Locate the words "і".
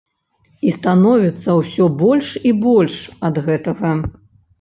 0.69-0.71, 2.53-2.53